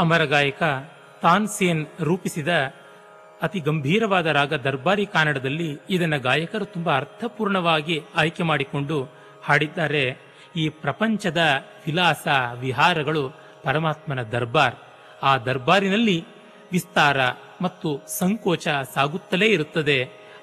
[0.02, 0.62] ಅಮರ ಗಾಯಕ
[1.22, 2.48] ತಾನ್ಸೇನ್ ರೂಪಿಸಿದ
[3.42, 8.98] ಅತಿ ಗಂಭೀರವಾದ ರಾಗ ದರ್ಬಾರಿ ಕನ್ನಡದಲ್ಲಿ ಇದನ್ನು ಗಾಯಕರು ತುಂಬ ಅರ್ಥಪೂರ್ಣವಾಗಿ ಆಯ್ಕೆ ಮಾಡಿಕೊಂಡು
[9.44, 10.04] ಹಾಡಿದ್ದಾರೆ.
[10.56, 11.40] ಈ ಪ್ರಪಂಚದ
[11.86, 12.26] ವಿಲಾಸ
[12.60, 13.22] ವಿಹಾರಗಳು
[13.64, 14.74] ಪರಮಾತ್ಮನ ದರ್ಬಾರ್.
[15.22, 16.24] ಆ ದರ್ಬಾರಿನಲ್ಲಿ
[16.72, 17.16] ವಿಸ್ತಾರ
[17.60, 19.98] ಮತ್ತು ಸಂಕೋಚ ಸಾಗುತ್ತಲೇ ಇರುತ್ತದೆ.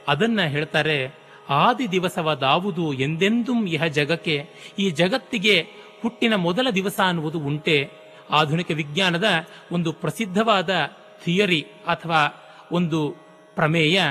[0.08, 1.16] ಅದನ್ನ ಹೇಳ್ತಾರೆ,
[1.50, 4.38] ಆದಿ ದಿವಸವಾದಾವುದು ಎಂದೆಂದೂ ಇಹ ಜಗಕ್ಕೆ,
[4.80, 5.56] ಈ ಜಗತ್ತಿಗೆ
[6.02, 8.09] ಹುಟ್ಟಿನ ಮೊದಲ ದಿವಸ ಅನ್ನುವುದು ಉಂಟೆ.
[8.32, 9.26] ಆಧುನಿಕ ವಿಜ್ಞಾನದ
[9.72, 10.70] ಒಂದು ಪ್ರಸಿದ್ಧವಾದ
[11.24, 12.28] ಥಿಯರಿ ಅಥವಾ
[12.72, 13.10] ಒಂದು
[13.56, 14.02] ಪ್ರಮೇಯ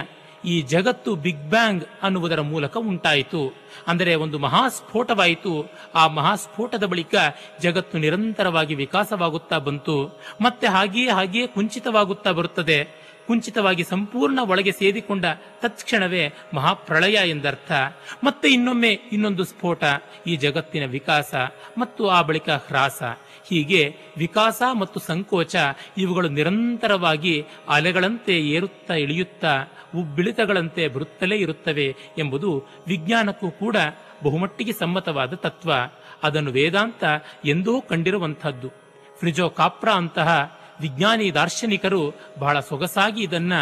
[0.44, 3.56] ಈ ಜಗತ್ತು ಬಿಗ್ ಬ್ಯಾಂಗ್ ಅನ್ನುವುದರ ಮೂಲಕ ಉಂಟಾಯಿತು.
[3.86, 5.72] ಅಂದರೆ ಒಂದು ಮಹಾಸ್ಫೋಟವಾಯಿತು.
[5.94, 7.14] ಆ ಮಹಾಸ್ಫೋಟದ ಬಳಿಕ
[7.60, 10.20] ಜಗತ್ತು ನಿರಂತರವಾಗಿ ವಿಕಾಸವಾಗುತ್ತಾ ಬಂತು.
[10.40, 12.97] ಮತ್ತೆ ಹಾಗೆಯೇ ಹಾಗೆಯೇ ಕುಂಚಿತವಾಗುತ್ತಾ ಬರುತ್ತದೆ.
[13.28, 15.24] ಕುಂಚಿತವಾಗಿ ಸಂಪೂರ್ಣ ಒಳಗೆ ಸೇರಿಕೊಂಡ
[15.60, 17.72] ತತ್ಕ್ಷಣವೇ ಮಹಾಪ್ರಳಯ ಎಂದರ್ಥ.
[18.24, 19.84] ಮತ್ತೆ ಇನ್ನೊಮ್ಮೆ ಇನ್ನೊಂದು ಸ್ಫೋಟ,
[20.26, 21.34] ಈ ಜಗತ್ತಿನ ವಿಕಾಸ
[21.78, 23.02] ಮತ್ತು ಆ ಬಳಿಕ ಹ್ರಾಸ.
[23.48, 25.56] ಹೀಗೆ ವಿಕಾಸ ಮತ್ತು ಸಂಕೋಚ
[25.98, 29.54] ಇವುಗಳು ನಿರಂತರವಾಗಿ ಅಲೆಗಳಂತೆ ಏರುತ್ತಾ ಇಳಿಯುತ್ತಾ,
[29.96, 32.50] ಉಬ್ಬಿಳಿತಗಳಂತೆ ಬರುತ್ತಲೇ ಇರುತ್ತವೆ ಎಂಬುದು
[32.86, 33.76] ವಿಜ್ಞಾನಕ್ಕೂ ಕೂಡ
[34.24, 35.72] ಬಹುಮಟ್ಟಿಗೆ ಸಮ್ಮತವಾದ ತತ್ವ.
[36.22, 37.04] ಅದನ್ನು ವೇದಾಂತ
[37.44, 38.68] ಎಂದೂ ಕಂಡಿರುವಂಥದ್ದು.
[39.18, 43.52] ಫ್ರಿಜೋ ಕಾಪ್ರಾ ಅಂತಹ ವಿಜ್ಞಾನಿ ದಾರ್ಶನಿಕರು ಬಹಳ ಸೊಗಸಾಗಿ ಇದನ್ನ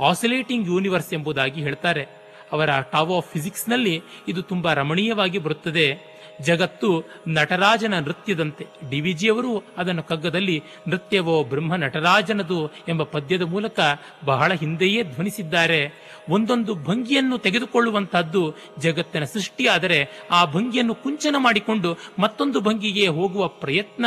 [0.00, 2.06] ಆಸಿಲೇಟಿಂಗ್ ಯೂನಿವರ್ಸ್ ಎಂಬುದಾಗಿ ಹೇಳ್ತಾರೆ.
[2.52, 6.16] ಅವರ ಟಾವ್ ಆಫ್ ಫಿಸಿಕ್ಸ್ನಲ್ಲಿ ಇದು ತುಂಬಾ ರಮಣೀಯವಾಗಿ ಬರುತ್ತದೆ.
[6.40, 8.66] ಜಗತ್ತು ನಟರಾಜನ ನೃತ್ಯದಂತೆ.
[8.90, 13.80] ಡಿ ವಿ ಜಿಯವರು ಅದನ್ನು ಕಗ್ಗದಲ್ಲಿ ನೃತ್ಯವೋ ಬ್ರಹ್ಮ ನಟರಾಜನದು ಎಂಬ ಪದ್ಯದ ಮೂಲಕ
[14.24, 16.06] ಬಹಳ ಹಿಂದೆಯೇ ಧ್ವನಿಸಿದ್ದಾರೆ.
[16.28, 24.06] ಒಂದೊಂದು ಭಂಗಿಯನ್ನು ತೆಗೆದುಕೊಳ್ಳುವಂತಹದ್ದು ಜಗತ್ತಿನ ಸೃಷ್ಟಿಯಾದರೆ ಆ ಭಂಗಿಯನ್ನು ಕುಂಚನ ಮಾಡಿಕೊಂಡು ಮತ್ತೊಂದು ಭಂಗಿಗೆ ಹೋಗುವ ಪ್ರಯತ್ನ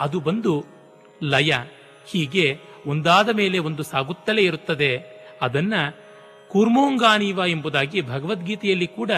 [0.00, 0.64] ಅದು ಬಂದು
[1.22, 1.52] ಲಯ.
[2.06, 5.02] ಹೀಗೆ ಒಂದಾದ ಮೇಲೆ ಒಂದು ಸಾಗುತ್ತಲೇ ಇರುತ್ತದೆ.
[5.42, 5.74] ಅದನ್ನ
[6.48, 9.10] ಕೂರ್ಮೋಂಗಾನೀವ ಎಂಬುದಾಗಿ ಭಗವದ್ಗೀತೆಯಲ್ಲಿ ಕೂಡ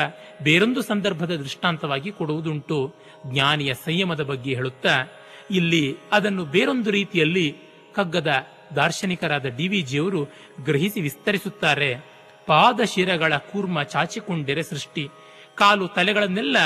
[0.42, 2.94] ಬೇರೊಂದು ಸಂದರ್ಭದ ದೃಷ್ಟಾಂತವಾಗಿ ಕೊಡುವುದುಂಟು.
[3.27, 5.07] ಜ್ಞಾನಿಯ ಸಂಯಮದ ಬಗ್ಗೆ ಹೇಳುತ್ತಾ,
[5.51, 7.57] ಇಲ್ಲಿ ಅದನ್ನು ಬೇರೊಂದು ರೀತಿಯಲ್ಲಿ
[7.94, 10.25] ಕಗ್ಗದ ದಾರ್ಶನಿಕರಾದ ಡಿ ಜಿಯವರು
[10.64, 11.97] ಗ್ರಹಿಸಿ ವಿಸ್ತರಿಸುತ್ತಾರೆ.
[12.47, 15.09] ಪಾದಶಿರಗಳ ಕೂರ್ಮ ಚಾಚಿಕೊಂಡಿರೆ ಸೃಷ್ಟಿ.
[15.54, 16.56] ಕಾಲು ತಲೆಗಳನ್ನೆಲ್ಲ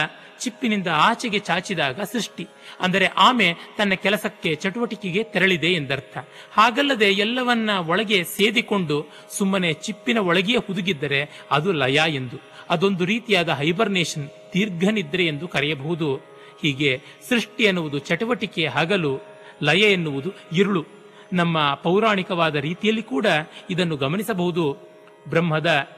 [0.40, 2.46] ಚಿಪ್ಪಿನಿಂದ ಆಚೆಗೆ ಚಾಚಿದಾಗ ಸೃಷ್ಟಿ.
[2.80, 6.18] ಅಂದರೆ ಆಮೆ ತನ್ನ ಕೆಲಸಕ್ಕೆ ಚಟುವಟಿಕೆಗೆ ತೆರಳಿದೆ ಎಂದರ್ಥ.
[6.52, 9.06] ಹಾಗಲ್ಲದೆ ಎಲ್ಲವನ್ನ ಒಳಗೆ ಸೇದಿಕೊಂಡು
[9.38, 12.36] ಸುಮ್ಮನೆ ಚಿಪ್ಪಿನ ಒಳಗೆಯೇ ಹುದುಗಿದ್ದರೆ ಅದು ಲಯ ಎಂದು.
[12.70, 16.16] ಅದೊಂದು ರೀತಿಯಾದ ಹೈಬರ್ನೇಷನ್, ದೀರ್ಘನಿದ್ರೆ ಎಂದು ಕರೆಯಬಹುದು.
[16.62, 19.20] ಹೀಗೆ ಸೃಷ್ಟಿ ಎನ್ನುವುದು ಚಟುವಟಿಕೆ ಹಗಲು,
[19.62, 20.84] ಲಯ ಎನ್ನುವುದು ಇರುಳು.
[21.32, 23.26] ನಮ್ಮ ಪೌರಾಣಿಕವಾದ ರೀತಿಯಲ್ಲಿ ಕೂಡ
[23.70, 24.88] ಇದನ್ನು ಗಮನಿಸಬಹುದು.
[25.28, 25.88] ಬ್ರಹ್ಮದ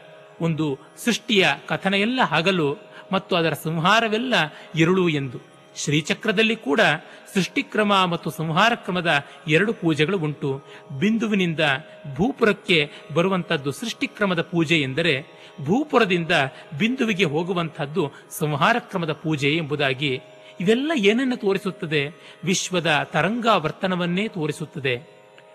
[0.40, 2.76] ಒಂದು ಸೃಷ್ಟಿಯ ಕಥನ ಎಲ್ಲ ಹಗಲು
[3.12, 4.34] ಮತ್ತು ಅದರ ಸಂಹಾರವೆಲ್ಲ
[4.76, 5.38] ಎರಳು ಎಂದು.
[5.76, 6.80] ಶ್ರೀಚಕ್ರದಲ್ಲಿ ಕೂಡ
[7.34, 10.62] ಸೃಷ್ಟಿಕ್ರಮ ಮತ್ತು ಸಂಹಾರ ಕ್ರಮದ ಎರಡು ಪೂಜೆಗಳು ಉಂಟು.
[11.00, 11.60] ಬಿಂದುವಿನಿಂದ
[12.14, 15.22] ಭೂಪುರಕ್ಕೆ ಬರುವಂತಹದ್ದು ಸೃಷ್ಟಿಕ್ರಮದ ಪೂಜೆ ಎಂದರೆ
[15.64, 16.32] ಭೂಪುರದಿಂದ
[16.78, 20.20] ಬಿಂದುವಿಗೆ ಹೋಗುವಂತಹದ್ದು ಸಂಹಾರ ಕ್ರಮದ ಪೂಜೆ ಎಂಬುದಾಗಿ.
[20.60, 22.08] ಇವೆಲ್ಲ ಏನನ್ನು ತೋರಿಸುತ್ತದೆ?
[22.44, 25.10] ವಿಶ್ವದ ತರಂಗಾವರ್ತನವನ್ನೇ ತೋರಿಸುತ್ತದೆ.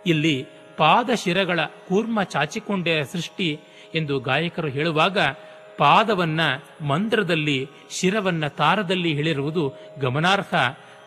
[0.05, 0.45] ಇಲ್ಲಿ
[0.77, 3.59] ಪಾದ ಶಿರಗಳ ಕೂರ್ಮ ಚಾಚಿಕೊಂಡೆಯ ಸೃಷ್ಟಿ
[3.95, 5.17] ಎಂದು ಗಾಯಕರು ಹೇಳುವಾಗ
[5.77, 6.41] ಪಾದವನ್ನ
[6.81, 10.55] ಮಂತ್ರದಲ್ಲಿ ಶಿರವನ್ನ ತಾರದಲ್ಲಿ ಹೇಳಿರುವುದು ಗಮನಾರ್ಹ.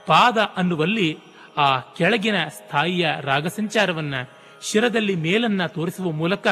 [0.07, 1.18] ಪಾದ ಅನ್ನುವಲ್ಲಿ
[1.57, 4.14] ಆ ಕೆಳಗಿನ ಸ್ಥಾಯಿಯ ರಾಗಸಂಚಾರವನ್ನ,
[4.62, 6.46] ಶಿರದಲ್ಲಿ ಮೇಲನ್ನ ತೋರಿಸುವ ಮೂಲಕ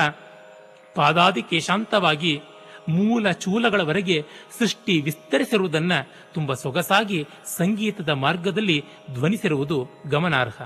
[0.97, 2.41] ಪಾದಾದಿ ಕೇಶಾಂತವಾಗಿ
[2.89, 4.25] ಮೂಲ ಚೂಲಗಳವರೆಗೆ
[4.59, 5.93] ಸೃಷ್ಟಿ ವಿಸ್ತರಿಸಿರುವುದನ್ನ
[6.35, 10.63] ತುಂಬಾ ಸೊಗಸಾಗಿ ಸಂಗೀತದ ಮಾರ್ಗದಲ್ಲಿ ಧ್ವನಿಸಿರುವುದು ಗಮನಾರ್ಹ.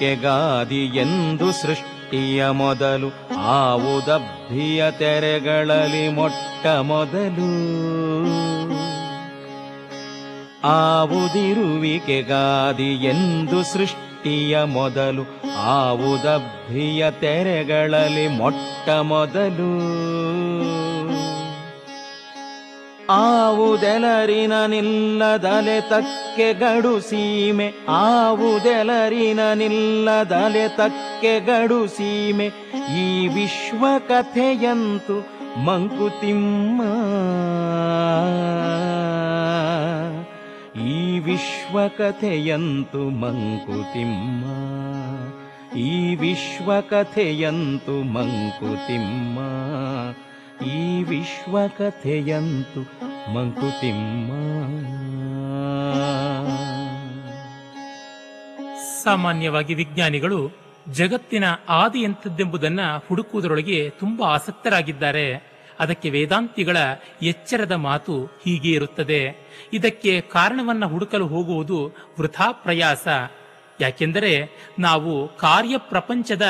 [0.00, 3.08] ಆವುದಿರುವಿಕೆಗಾದಿ ಎಂದು ಸೃಷ್ಟಿಯ ಮೊದಲು
[3.38, 7.50] ಆವುದಬ್ಬಿಯ ತೆರೆಗಳಲ್ಲಿ ಮೊಟ್ಟ ಮೊದಲು.
[10.64, 11.46] ಆವುದಿರುವಿಕೆಗಾದಿ
[12.82, 15.22] ಎಂದು ಸೃಷ್ಟಿಯ ಮೊದಲು
[15.58, 20.09] ಆವುದಬ್ಬಿಯ ತೆರೆಗಳಲ್ಲಿ ಮೊಟ್ಟ ಮೊದಲು.
[23.10, 32.50] ಆವುದೆಲರಿನ ನಿಲ್ಲದಲೆ ತಕ್ಕೆ ಗಡು ಸೀಮೆ, ಆವುದೆಲರಿನ ನಿಲ್ಲದಲೆ ತಕ್ಕೆ ಗಡು ಸೀಮೆ.
[32.94, 36.82] ಈ ವಿಶ್ವ ಕಥೆಯಂತು ಮಂಕುತಿಮ್ಮ.
[40.88, 44.44] ಈ ವಿಶ್ವ ಕಥೆಯಂತು ಮಂಕುತಿಮ್ಮ.
[45.78, 49.38] ಈ ವಿಶ್ವ ಕಥೆಯಂತು ಮಂಕುತಿಮ್ಮ.
[50.66, 52.80] ಈ ವಿಶ್ವಕಥೆಯಂತು
[53.34, 54.30] ಮಂಕುತಿಮ್ಮ.
[59.04, 60.50] ಸಾಮಾನ್ಯವಾಗಿ ವಿಜ್ಞಾನಿಗಳು
[60.92, 65.50] ಜಗತ್ತಿನ ಆದಿ ಎಂಥದ್ದೆಂಬುದನ್ನು ಹುಡುಕುವುದರೊಳಗೆ ತುಂಬಾ ಆಸಕ್ತರಾಗಿದ್ದಾರೆ.
[65.80, 66.76] ಅದಕ್ಕೆ ವೇದಾಂತಿಗಳ
[67.22, 69.36] ಎಚ್ಚರದ ಮಾತು ಹೀಗೆ ಇರುತ್ತದೆ.
[69.72, 71.86] ಇದಕ್ಕೆ ಕಾರಣವನ್ನ ಹುಡುಕಲು ಹೋಗುವುದು
[72.20, 73.08] ವೃಥಾ ಪ್ರಯಾಸ.
[73.80, 76.42] ಯಾಕೆಂದರೆ ನಾವು ಕಾರ್ಯ ಪ್ರಪಂಚದ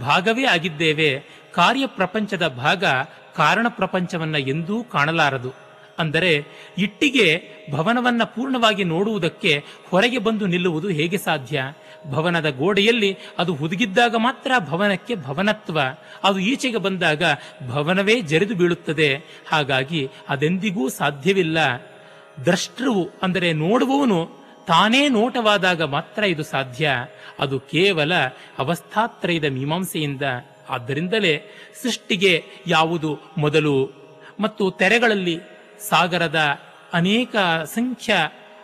[0.00, 1.40] ಭಾಗವೇ ಆಗಿದ್ದೇವೆ.
[1.54, 2.84] ಕಾರ್ಯ ಪ್ರಪಂಚದ ಭಾಗ
[3.36, 5.70] ಕಾರಣ ಪ್ರಪಂಚವನ್ನ ಎಂದೂ ಕಾಣಲಾರದು.
[5.98, 6.44] ಅಂದರೆ
[6.78, 11.62] ಇಟ್ಟಿಗೆ ಭವನವನ್ನ ಪೂರ್ಣವಾಗಿ ನೋಡುವುದಕ್ಕೆ ಹೊರಗೆ ಬಂದು ನಿಲ್ಲುವುದು ಹೇಗೆ ಸಾಧ್ಯ?
[12.10, 15.80] ಭವನದ ಗೋಡೆಯಲ್ಲಿ ಅದು ಹುದುಗಿದ್ದಾಗ ಮಾತ್ರ ಭವನಕ್ಕೆ ಭವನತ್ವ,
[16.24, 17.22] ಅದು ಈಚೆಗೆ ಬಂದಾಗ
[17.68, 19.14] ಭವನವೇ ಜರಿದು ಬೀಳುತ್ತದೆ.
[19.48, 21.58] ಹಾಗಾಗಿ ಅದೆಂದಿಗೂ ಸಾಧ್ಯವಿಲ್ಲ.
[22.44, 26.90] ದ್ರಷ್ಟೃವು ಅಂದರೆ ನೋಡುವವನು ತಾನೇ ನೋಟವಾದಾಗ ಮಾತ್ರ ಇದು ಸಾಧ್ಯ.
[27.38, 28.14] ಅದು ಕೇವಲ
[28.58, 30.22] ಅವಸ್ಥಾತ್ರಯದ ಮೀಮಾಂಸೆಯಿಂದ.
[30.70, 31.34] ಆದ್ದರಿಂದಲೇ
[31.82, 32.32] ಸೃಷ್ಟಿಗೆ
[32.66, 33.76] ಯಾವುದು ಮೊದಲು
[34.40, 35.36] ಮತ್ತು ತೆರೆಗಳಲ್ಲಿ
[35.90, 36.40] ಸಾಗರದ
[36.92, 37.36] ಅನೇಕ
[37.74, 38.12] ಸಂಖ್ಯ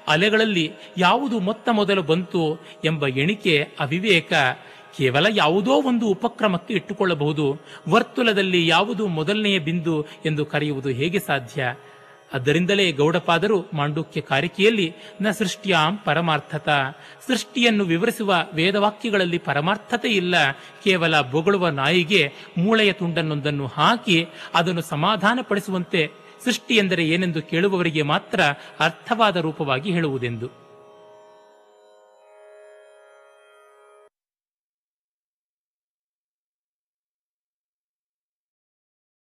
[0.08, 0.64] ಅಲೆಗಳಲ್ಲಿ
[0.98, 2.42] ಯಾವುದು ಮೊತ್ತ ಮೊದಲು ಬಂತು
[2.84, 4.32] ಎಂಬ ಎಣಿಕೆ ಅವಿವೇಕ
[4.96, 7.46] ಕೇವಲ ಯಾವುದೋ ಒಂದು ಉಪಕ್ರಮಕ್ಕೆ ಇಟ್ಟುಕೊಳ್ಳಬಹುದು
[7.88, 9.94] ವರ್ತುಲದಲ್ಲಿ ಯಾವುದು ಮೊದಲನೆಯ ಬಿಂದು
[10.26, 11.62] ಎಂದು ಕರೆಯುವುದು ಹೇಗೆ ಸಾಧ್ಯ?
[12.36, 16.68] ಅದರಿಂದಲೇ ಗೌಡಪಾದರು ಮಾಂಡುಕ್ಯ ಕಾರಿಕೆಯಲ್ಲಿ ನ ಸೃಷ್ಟ್ಯಾಂ ಪರಮಾರ್ಥತ.
[17.26, 20.34] ಸೃಷ್ಟಿಯನ್ನು ವಿವರಿಸುವ ವೇದವಾಕ್ಯಗಳಲ್ಲಿ ಪರಮಾರ್ಥತೆ ಇಲ್ಲ.
[20.84, 26.10] ಕೇವಲ ಬೊಗಳುವ ನಾಯಿಗೆ ಮೂಳೆಯ ತುಂಡನ್ನೊಂದನ್ನು ಹಾಕಿ ಅದನ್ನು ಸಮಾಧಾನಪಡಿಸುವಂತೆ
[26.44, 28.40] ಸೃಷ್ಟಿ ಎಂದರೆ ಏನೆಂದು ಕೇಳುವವರಿಗೆ ಮಾತ್ರ
[28.80, 30.65] ಅರ್ಥವಾದ ರೂಪವಾಗಿ ಹೇಳುವುದೆಂದು.